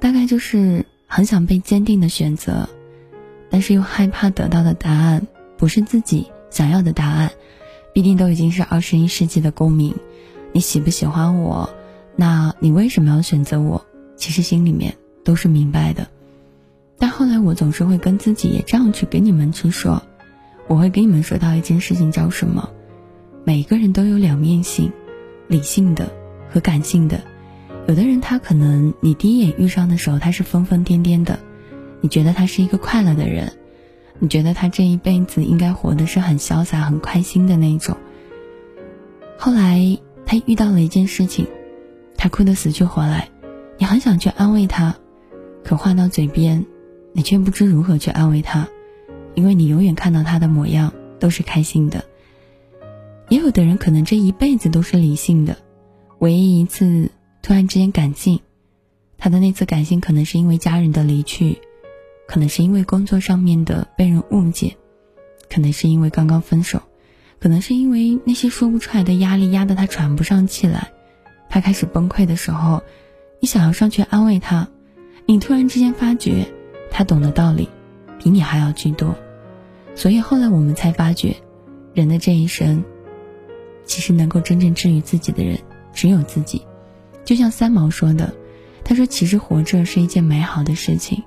[0.01, 2.71] 大概就是很想被坚定的选择，
[3.51, 5.27] 但是又害怕得到的答案
[5.59, 7.33] 不是自己想要的答案。
[7.93, 9.95] 毕竟都已经是二十一世纪的公民，
[10.53, 11.69] 你喜不喜欢我？
[12.17, 13.85] 那你为什么要选择我？
[14.17, 16.07] 其实心里面都是明白的。
[16.99, 20.03] 但后来我总是会跟自己也这样去跟你们去说，
[20.69, 22.71] 我会跟你们说到一件事情叫什么？
[23.45, 24.93] 每一个人都有两面性，
[25.49, 26.13] 理性的
[26.49, 27.21] 和感性的。
[27.89, 31.41] 有的人他可能你第一眼遇上的时候他是疯疯癫癫的，
[32.01, 33.53] 你觉得他是一个快乐的人，
[34.23, 37.97] 你觉得他这一辈子应该活的是很潇洒很开心的那种。
[39.37, 41.45] 后来他遇到了一件事情，
[42.17, 43.29] 他哭得死去活来，
[43.79, 44.95] 你很想去安慰他，
[45.65, 46.65] 可话到嘴边。
[47.15, 48.69] 你却不知如何去安慰他，
[49.35, 52.05] 因为你永远看到他的模样都是开心的。
[53.29, 55.59] 也有的人可能这一辈子都是理性的，
[56.21, 57.11] 唯一一次
[57.43, 58.41] 突然之间感性，
[59.19, 61.59] 他的那次感性可能是因为家人的离去，
[62.33, 64.75] 可能是因为工作上面的被人误解，
[65.51, 66.81] 可能是因为刚刚分手，
[67.39, 70.93] 可能是因为那些说不出来的压力压得他喘不上气来，
[71.51, 72.83] 他开始崩溃的时候，
[73.39, 74.67] 你想要上去安慰他，
[75.27, 76.51] 你突然之间发觉。
[76.91, 77.69] 他懂的道理，
[78.19, 79.15] 比你还要居多，
[79.95, 81.37] 所以后来我们才发觉，
[81.93, 82.83] 人的这一生，
[83.85, 85.59] 其实能够真正治愈自己的人
[85.93, 86.63] 只有自己。
[87.27, 88.35] 就像三毛说的，
[88.85, 91.23] 他说：“其实活着是一件美好的事情，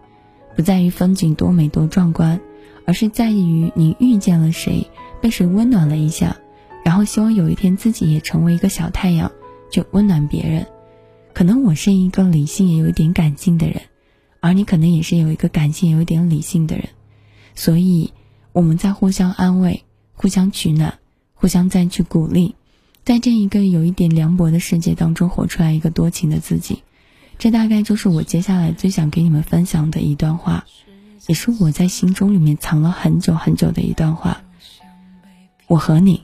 [0.56, 2.40] 不在于风景多美多壮观，
[2.86, 4.88] 而是在于你遇见了谁，
[5.22, 6.38] 被谁温暖了一下，
[6.84, 9.32] 然后希望有一天自己也成为一个小太阳，
[9.70, 10.66] 去温暖别人。
[11.34, 13.82] 可能我是一个理性也有一点感性的人。”
[14.42, 16.90] 而你可能也是有一个感性也、有一点理性的人，
[17.56, 18.14] 所以
[18.52, 21.00] 我们在互相安慰、互相取暖、
[21.34, 22.54] 互相再去鼓励，
[23.04, 26.84] 在这一个有一点凉薄的世界当中，活出来一个多情的自己。
[27.38, 30.66] 这大概就是我接下来最想给你们分享的一段话，
[31.28, 34.42] 也是我在心中里面藏了很久很久的一段话。
[35.68, 36.24] 我和你，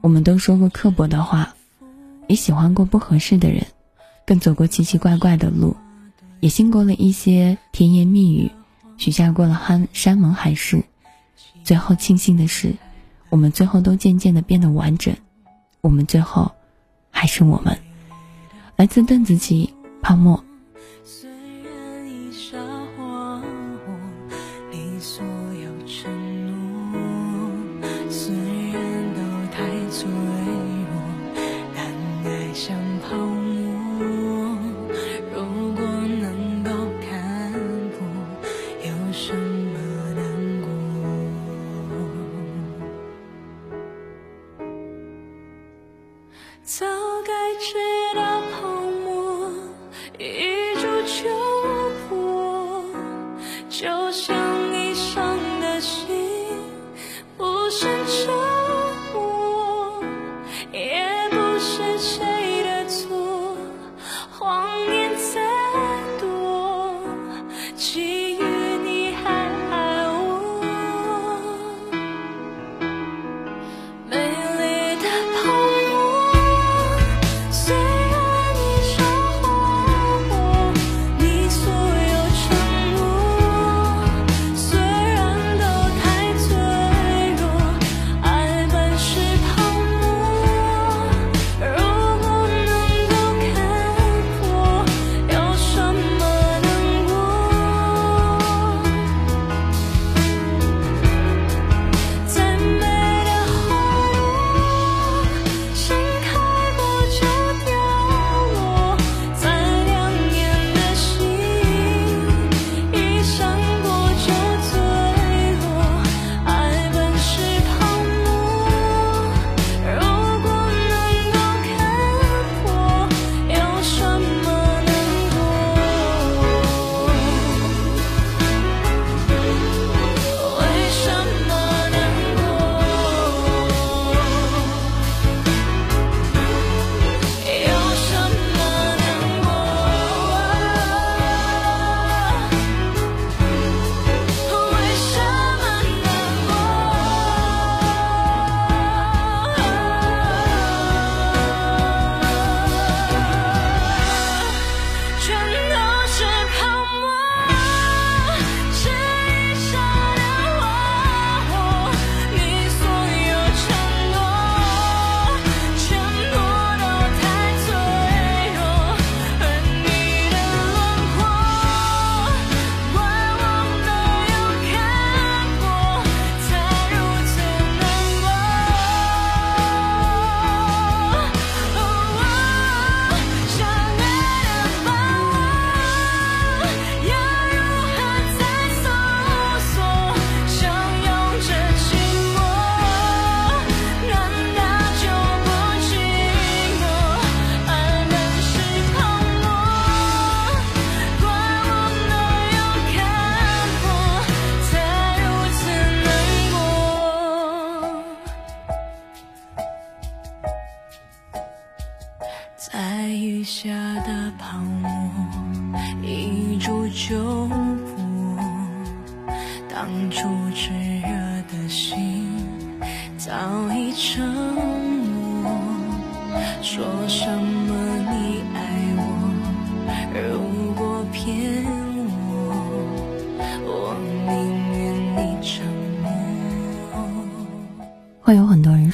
[0.00, 1.54] 我们都说过刻薄的话，
[2.28, 3.66] 也喜欢过不合适的人，
[4.26, 5.76] 更走过奇奇怪怪的路。
[6.40, 8.50] 也信过了一些甜言蜜语，
[8.98, 10.84] 许下过了山山盟海誓，
[11.64, 12.74] 最后庆幸的是，
[13.30, 15.16] 我们最后都渐渐的变得完整，
[15.80, 16.52] 我们最后
[17.10, 17.78] 还是我们。
[18.76, 19.72] 来自邓紫棋，
[20.06, 20.55] 泡沫。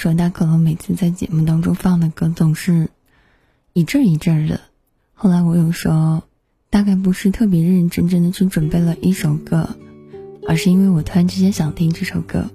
[0.02, 2.88] 说，大可乐每次在节目当中放的歌总是。
[3.72, 4.60] 一阵一阵的，
[5.14, 6.24] 后来我又说，
[6.70, 9.76] 大概不是特别认认真真的去准备了一首歌，
[10.48, 12.50] 而是因为我突然之间想听这首歌，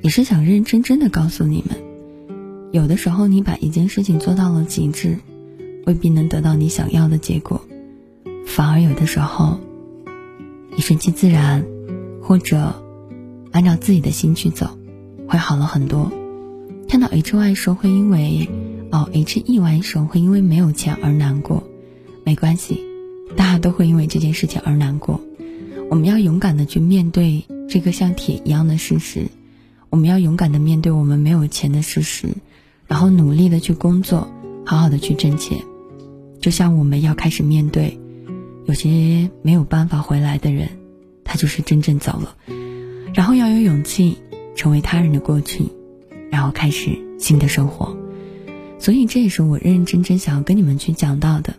[0.00, 1.76] 也是想认认真真的告诉你们，
[2.72, 5.18] 有的时候你把一件事情做到了极致，
[5.84, 7.60] 未必能得到你想要的结果，
[8.46, 9.60] 反而有的时候，
[10.74, 11.62] 你顺其自然，
[12.22, 12.82] 或者
[13.52, 14.78] 按照自己的心去走，
[15.32, 16.12] 会好了很多。
[16.90, 18.48] 看到 H Y 说会因为。
[18.90, 21.64] 哦，H E Y 说会因为没有钱而难过，
[22.24, 22.78] 没关系，
[23.38, 25.18] 大家都会因为这件事情而难过。
[25.88, 29.28] 我们要勇敢的去面对这个像铁一样的事实，
[29.88, 32.28] 我们要勇敢的面对我们没有钱的事实，
[32.86, 34.28] 然后努力的去工作，
[34.66, 35.56] 好好的去挣钱。
[36.38, 37.98] 就像我们要开始面对，
[38.66, 40.68] 有些没有办法回来的人，
[41.24, 42.36] 他就是真正走了。
[43.14, 44.18] 然后要有勇气
[44.54, 45.64] 成为他人的过去，
[46.30, 47.96] 然后开始新的生活。
[48.78, 51.54] 所以这也是我认认真真想要跟你们去讲到的。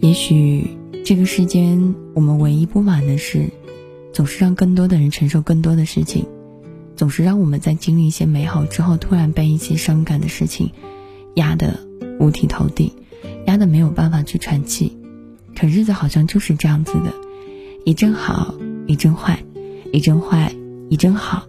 [0.00, 3.48] 也许这个世间我们唯一不满的是，
[4.12, 6.26] 总是让更多的人承受更多的事情，
[6.94, 10.70] 总是让我们在经历一些美好之后，突然被一些伤感的事情
[11.34, 11.80] 压得
[12.20, 12.92] 五体投地，
[13.46, 14.96] 压得没有办法去喘气。
[15.58, 17.14] 可日子好像就是这样子的，
[17.84, 18.54] 一阵好，
[18.86, 19.42] 一阵坏，
[19.90, 20.54] 一阵坏，
[20.88, 21.46] 你真好。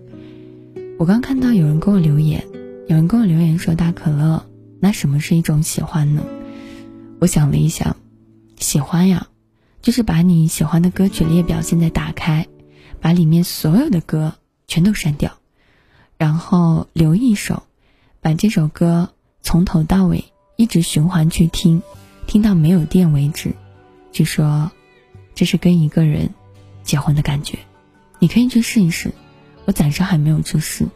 [0.98, 2.46] 我刚看到有人给我留言。
[2.88, 4.46] 有人给我留言说：“大可乐，
[4.80, 6.24] 那什么是一种喜欢呢？”
[7.20, 7.98] 我想了一想，
[8.58, 9.28] 喜欢呀，
[9.82, 12.48] 就是把你喜欢的歌曲列表现在打开，
[13.02, 14.36] 把里面所有的歌
[14.70, 15.38] 全都删掉，
[16.18, 17.64] 然后留一首，
[18.22, 19.10] 把这首歌
[19.42, 20.24] 从头到尾
[20.56, 21.82] 一直循环去听，
[22.26, 23.54] 听到没有电为止。
[24.14, 24.72] 据说，
[25.36, 26.34] 这是跟一个人
[26.84, 27.60] 结婚的感觉，
[28.20, 29.12] 你可以去试一试。
[29.68, 30.88] 我暂时还没有去试，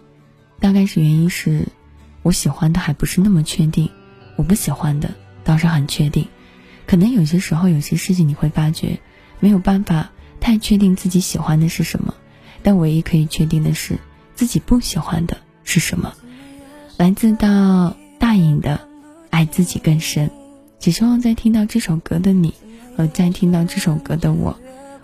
[0.62, 1.68] 大概是原因是。
[2.24, 3.90] 我喜欢的还不是那么确定，
[4.38, 5.14] 我不喜欢的
[5.44, 6.26] 倒是很确定。
[6.86, 9.00] 可能有些时候有些事情你会发觉，
[9.40, 12.14] 没有办法太确定自己喜欢的是什么，
[12.64, 13.98] 但唯一可以确定的是
[14.36, 16.14] 自己不喜欢的是什么。
[16.96, 18.88] 来自到大隐的
[19.32, 20.30] 爱自己更深，
[20.80, 22.54] 只希望在听到这首歌的你
[22.96, 24.58] 和在听到这首歌的我，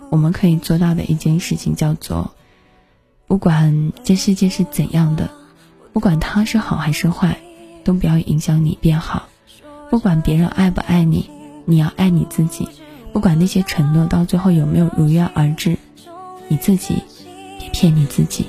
[0.08, 2.32] 我们可以做到的一件事情叫做，
[3.28, 5.30] 不管这世界是怎样的。
[5.92, 7.38] 不管他是好还是坏，
[7.84, 9.28] 都不要影响你变好。
[9.90, 11.28] 不管别人爱不爱你，
[11.64, 12.68] 你要爱你自己。
[13.12, 15.76] 不管那些承诺到最后有没有如约而至，
[16.48, 17.02] 你自己
[17.58, 18.46] 别骗你自己。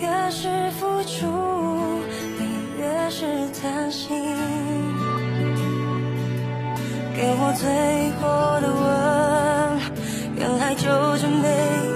[0.00, 1.26] 越是付出，
[2.38, 2.46] 你
[2.78, 3.26] 越是
[3.60, 4.08] 贪心。
[7.14, 7.68] 给我最
[8.20, 8.89] 后的吻，
[10.80, 11.89] 就准备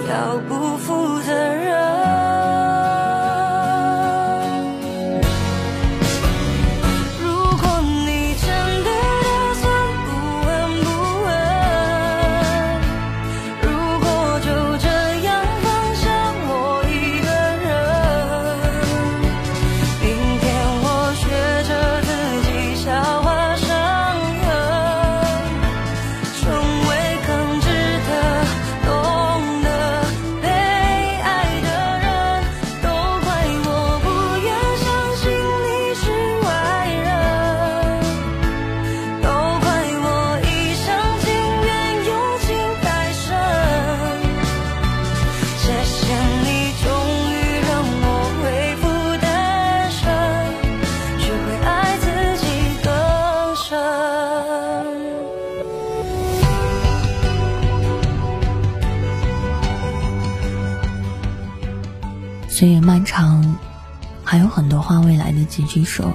[65.45, 66.13] 几句说。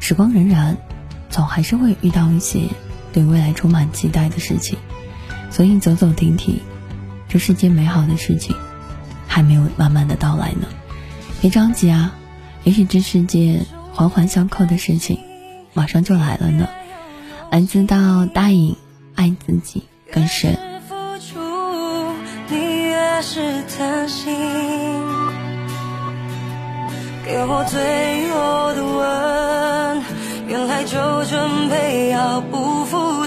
[0.00, 0.74] 时光荏苒，
[1.30, 2.62] 总还是会遇到一些
[3.12, 4.76] 对未来充满期待的事情。
[5.50, 6.58] 所以走走停停，
[7.28, 8.56] 这世界美好的事情
[9.28, 10.66] 还没有慢慢的到来呢。
[11.40, 12.14] 别着急啊，
[12.64, 13.60] 也许这世界
[13.92, 15.18] 环环相扣的事情
[15.74, 16.68] 马上就来了呢。
[17.50, 18.76] 来自到大隐，
[19.14, 20.56] 爱自己更深。
[22.48, 22.58] 给
[27.32, 30.04] 给我最后的吻，
[30.46, 33.21] 原来就准备要不负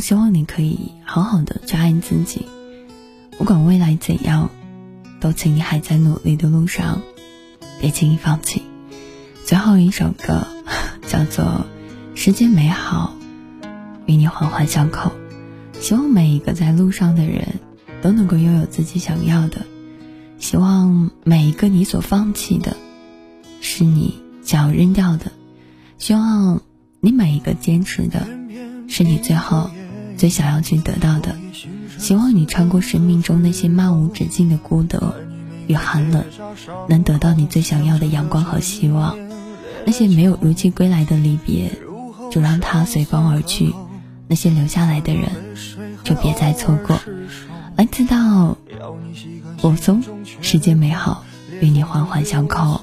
[0.00, 2.46] 希望你可以好好的去爱自己。
[3.38, 4.50] 不管未来怎样，
[5.20, 7.02] 都请你还在努力的路上，
[7.80, 8.62] 别轻易放弃。
[9.44, 10.46] 最后一首歌
[11.06, 11.44] 叫做
[12.14, 13.14] 《世界美好》，
[14.06, 15.12] 与你环环相扣。
[15.80, 17.60] 希望每一个在路上的人
[18.02, 19.66] 都能够拥有自己想要的。
[20.38, 22.76] 希望每一个你所放弃的，
[23.60, 25.30] 是你想要扔掉的。
[25.98, 26.60] 希望。
[27.02, 28.28] 你每一个坚持的，
[28.86, 29.70] 是你最后
[30.20, 31.34] 最想要去得到的。
[31.96, 34.98] 希望你穿过生命中那些漫无止境的孤独
[35.66, 36.22] 与寒冷，
[36.90, 39.16] 能得到你最想要的阳光和希望。
[39.86, 41.72] 那些没有如期归来的离别，
[42.30, 43.74] 就让它随风而去；
[44.28, 45.30] 那些留下来的人，
[46.04, 47.00] 就别再错过。
[47.76, 48.58] 来自到
[49.62, 50.02] 我松，
[50.42, 51.24] 世界美好，
[51.62, 52.82] 与你环环相扣。